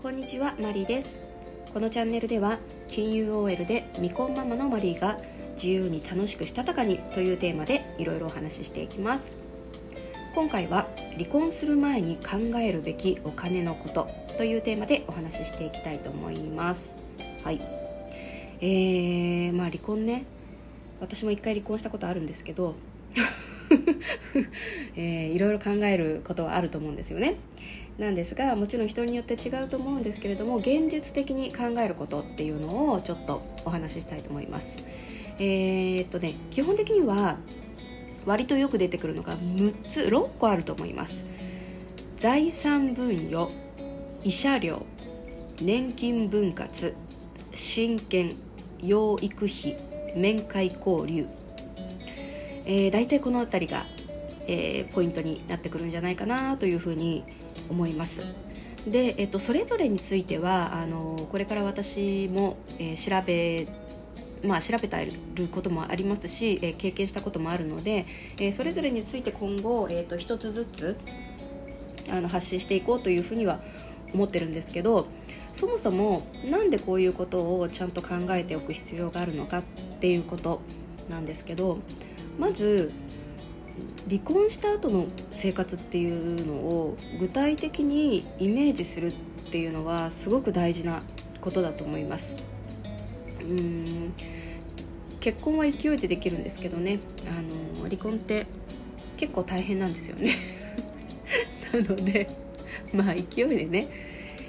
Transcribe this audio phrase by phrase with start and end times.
[0.00, 1.18] こんにちはマリーです。
[1.74, 5.16] このチャンネルでは金融 OL で未婚ママのマリーが
[5.56, 9.36] 自由に楽しくしたたかにというテーマでいろいろお話ししていきます。
[10.36, 16.94] 今回は離婚する前に考えるべきお金のことというテーマでお話ししていきたいと思います。
[17.42, 17.58] はい。
[18.60, 20.26] えー、まあ離婚ね。
[21.00, 22.76] 私も一回離婚したことあるんですけど
[24.96, 27.34] えー、いろいろ考えることはあると思うんですよね。
[27.98, 34.86] なんですがもちろん人によって違うと思うんですけれども現実的に考えることっていうのをちょっとお話ししたいと思います。
[35.40, 37.36] えー、っとね基本的には
[38.24, 41.24] 割とよく出てくるのが6つ6個あると思います。
[42.16, 43.48] 財産分与
[44.22, 44.84] 慰謝料
[45.60, 46.94] 年金分割
[47.54, 48.30] 親権
[48.80, 49.76] 養育費
[50.16, 51.26] 面会交流。
[52.64, 53.84] えー、大体この辺りが、
[54.46, 57.24] えー、ポイントになってくるんじゃないかなというふうに
[57.68, 58.34] 思います。
[58.86, 63.66] で、えっと、それぞれについてはあのこれから私も、えー、調べ
[64.44, 68.06] まあ、調べてることもありますし、えー、経験したこともあるので、
[68.38, 70.96] えー、それぞれについて今後、えーと、一つずつ
[72.08, 73.58] あの発信していこうというふうには
[74.14, 75.08] 思ってるんですけど
[75.52, 79.62] そもそも何でこういうことをちゃんと考えておく必要があるのかっ
[80.00, 80.60] ていうこと
[81.10, 81.78] なんですけど
[82.38, 82.92] まず
[84.08, 89.12] 離婚した後の生活っていうのを具体的にイメージするっ
[89.50, 91.00] ていうのはすごく大事な
[91.40, 92.36] ことだと思います。
[93.48, 94.12] うん。
[95.20, 96.98] 結婚は勢いでできるんですけどね。
[97.26, 98.46] あの離婚って
[99.16, 100.34] 結構大変なんですよね。
[101.72, 102.28] なので
[102.94, 103.88] まあ勢いでね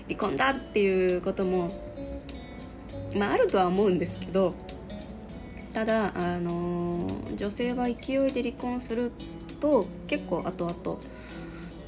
[0.08, 1.68] 離婚だっていうことも
[3.16, 4.54] まああるとは思うんですけど
[5.74, 9.12] ただ、あの女性は勢いで離婚する
[9.60, 11.00] と結構後々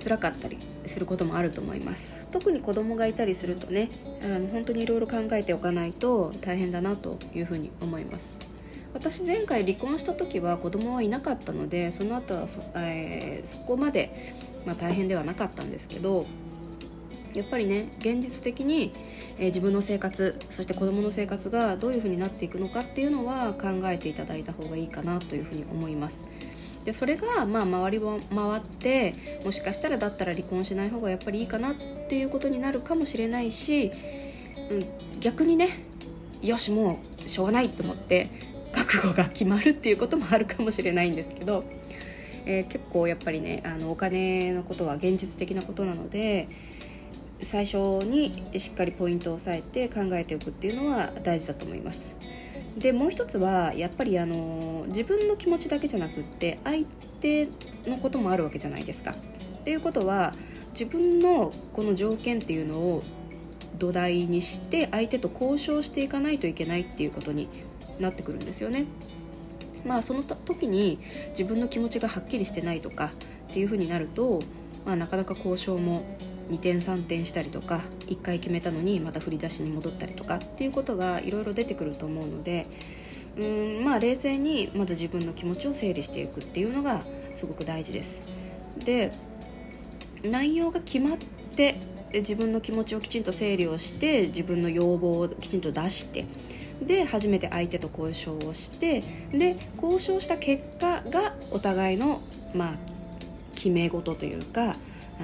[0.04, 2.30] 辛かったりすることもあると思います。
[2.32, 3.90] 特に子供がいたりするとね
[4.24, 8.52] あの本当にいろいろ考えておかないと大変だなというふうに思います。
[8.94, 14.12] 私前回離婚した時は子供はいなかったのでその後はそ,、えー、そこまで、
[14.66, 16.25] まあ、大変ではなかったんですけど
[17.34, 18.92] やっぱりね現実的に
[19.38, 26.30] えー、自分の生活そして子どもの生活がどういう風になっていくのかっていうのは考えていただいた方がいいかなというふうに思います。
[26.84, 29.14] でそれがまあ周りを回って
[29.46, 33.92] もしかしたらだったら離婚しない方がやっぱりいいかなっていうことになるかもしれないし、
[34.72, 35.69] うん、逆にね
[36.42, 38.30] よしもうしょうがないと思って
[38.72, 41.63] 覚悟が決まるっていうこともあるかもしれないんですけど、
[42.46, 46.48] えー、結構やっぱりねあのお金のことは現実的なことなので
[47.41, 52.16] 最初にしっかりポイントを押さえて考えておくっていうのは大事だと思います。
[52.78, 56.85] でもう一つはやっぱりあの自分の気持ちだけじゃなくって相
[57.19, 57.47] 手
[57.85, 59.12] のこともあるわけじゃないですか。
[59.12, 60.31] っていうことは
[60.72, 63.01] 自分のこの条件っていうのを
[63.78, 67.50] 土台にして相手と交渉していかないといけないっていうことに
[68.00, 68.85] なってくるんですよね。
[69.85, 71.00] まあその時に
[71.30, 73.12] 自分の気持ちがはっきりしてないとか
[73.50, 74.40] っていうふうになると、
[74.85, 76.03] まあ、なかなか交渉も
[76.51, 82.66] 2点3点したりとか1回決めたのにまた振り出しに戻ったりとかっていうことがいろいろ出てくると思うので
[83.39, 83.45] う
[83.81, 87.01] んまあ冷静にまず自分の気持ちを整理していくっていうのが
[87.31, 88.29] すごく大事です。
[88.85, 89.12] で
[90.23, 91.17] 内容が決まっ
[91.56, 91.75] て
[92.13, 96.25] 自分の気持ちをきちんと整理をして自分の要望をきちんと出して
[96.81, 99.01] で初めて相手と交渉をして
[99.31, 102.22] で交渉した結果がお互いの、
[102.53, 102.73] まあ、
[103.53, 104.73] 決め事というか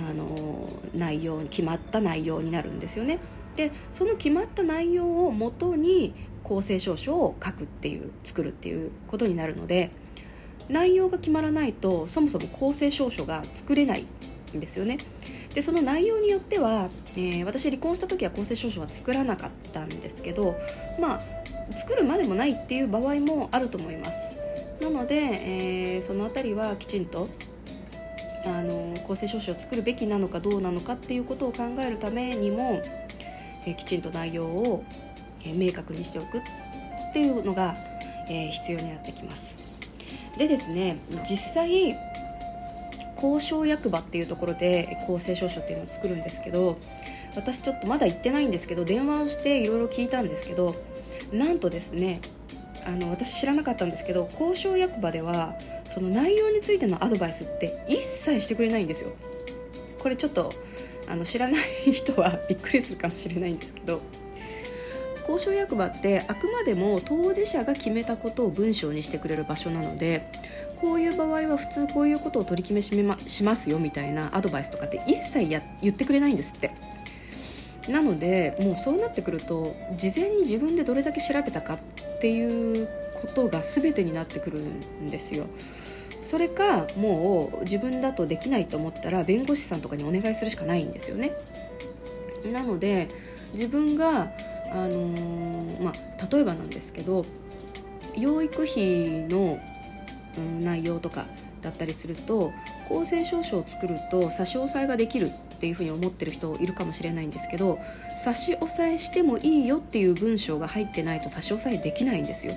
[0.09, 3.19] あの内容決まった内容になるんですよね。
[3.55, 6.13] でその決まった内容をもとに
[6.43, 9.89] 公正証書を書くっていう作るっていうことになるので
[10.69, 14.05] 内容が決まらないとそもそも公正証書が作れない
[14.55, 14.97] んですよね。
[15.53, 20.55] でその内容によっては、えー、私離婚した時は公正証書は作らなかったんですけど
[21.01, 21.19] まあ
[21.71, 24.37] 作るまでもないっていう場合もあると思います
[24.81, 27.27] なので、えー、その辺りはきちんと
[28.47, 32.81] あの公正証書を作るべきなのかどうなのかっていうことを考えるためにも、
[33.65, 34.83] えきちんと内容を、
[35.45, 36.41] え明確にしておくっ
[37.13, 37.75] ていうのが、
[38.29, 39.57] え必要になってきます。
[40.37, 40.97] でですね
[41.29, 41.97] 実際
[43.15, 46.77] 交渉役場っていうところで公正証書っていうのを作るんですけど
[47.35, 50.75] 私ちょっとまだ行ってないんですけど電話をしていろいろ聞いたんですけど
[51.33, 52.21] なんとですね
[52.85, 55.55] あの私知らなかったんですけど交渉役場では
[55.97, 59.09] その内容についてのアドバイスって一切してくれないんですよ
[59.97, 60.51] これちょっと
[61.09, 63.99] あの知らない人はびっくりするかもしれないんですけど
[65.27, 70.29] 交渉役場ってあくまでも当事者が決めたことを文章にしてくれる場所なので
[70.79, 76.69] こういう場合は普通こういうことを取り決めし,、ま、しますよみたいなアドバイスとかって一切や言ってくれないんですって
[77.91, 82.87] なのでもうそうなってくると事前に自分でどれだけ調べたかっていう
[83.19, 85.47] ことが全てになってくるんですよ。
[86.27, 91.31] それかもう自分だとできないと思ったら弁護士さんとかにお願いするしかないんですよね。
[92.51, 93.07] なので
[93.53, 94.29] 自分が、
[94.71, 97.23] あのー、まあ、例えばなんですけど
[98.17, 99.57] 養育費の、
[100.37, 101.25] うん、内容とか
[101.61, 102.51] だったりすると
[102.89, 107.79] 公正証書を作ると差し押さえができるっていうふうに思ってる人いるかもしれないんですけど
[108.23, 112.53] 差し押さえしてもいいよっていう文章が入ってないと差し押さえできないんですよ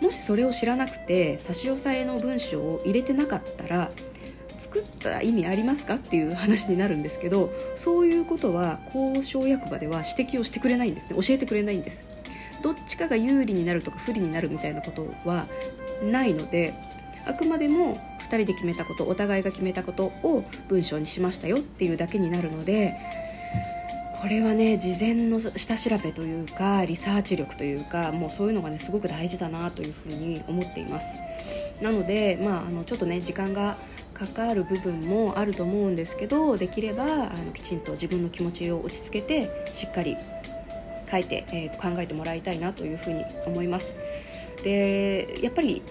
[0.00, 3.90] もしそれを知らなくて差し押さえの文章を入れてなかったら
[4.58, 11.22] 作った意味ありますかっていう話になるんですけどそういうことは交渉役場では指摘をしてくれないんですね。
[11.22, 12.24] 教えてくれないんです。
[12.62, 15.46] どっちかが有利になるとか不利になるみたいなことは
[16.02, 16.72] ないので
[17.26, 22.94] あくまでも2人で決めたことお互いが決めたことを文章にしましたよっていうだけになるので
[24.24, 31.20] これはね事前の下調べというかリサーチ力というかもうそういうのがねすごく大事だなというふうに思っています。
[31.82, 33.76] なので、まあ、あのちょっとね時間が
[34.14, 37.06] かかる部分もあると思うんですけどできればあ
[37.36, 39.42] のきちんと自分の気持ちを落ち着けて
[39.74, 40.16] しっかり
[41.10, 43.94] 書いて、えー、考えてもらいたいなというふうに思います。
[44.64, 45.82] でやっぱり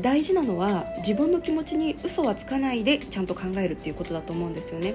[0.00, 4.94] 大事なのは自分の気持ちに嘘はつかないでちゃんと考えるっていうことだと思うんですよね。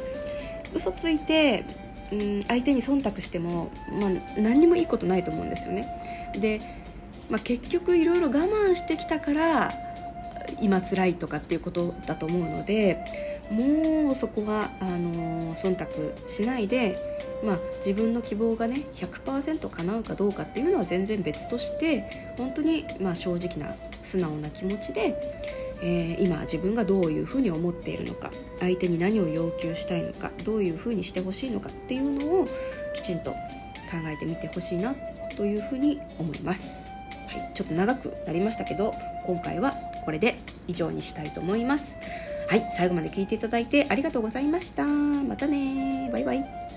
[0.74, 1.66] 嘘ついて、
[2.12, 4.10] うん、相手に忖度しても、まあ、
[4.40, 5.86] 何にもいいことないと思うんですよね。
[6.40, 6.60] で、
[7.30, 9.72] まあ、結局いろいろ我慢してきたから
[10.62, 13.04] 今辛いとかっていうことだと思うので
[13.52, 16.96] もうそこはあの忖度しないで、
[17.44, 22.06] まあ、自分の希望がね100%叶うかどうかっていうのは全然別として
[22.38, 23.74] 本当にまあ正直な
[24.04, 25.16] 素直な気持ちで、
[25.84, 28.30] えー、今自分がどういうふうに思っているのか
[28.60, 32.48] 相手に何を要求したいのかどういうふうにしてほしいのかっていうのを
[32.94, 33.38] きちんと考
[34.06, 34.96] えてみてほしいな
[35.36, 36.94] というふうに思います。
[37.28, 38.92] はい、ちょっと長くなりましたけど
[39.26, 39.72] 今回は
[40.06, 40.36] これで
[40.68, 41.96] 以上にしたいと思います。
[42.50, 44.86] はい、最後まで聞いていただいてありがとうございました。
[44.86, 46.71] またねバイバイ。